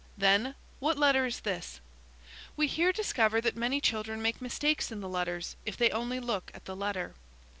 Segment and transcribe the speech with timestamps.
[0.17, 1.79] Then, 'What letter is this?'
[2.57, 6.49] We here discover that many children make mistakes in the letters if they only look
[6.55, 7.13] at the letter.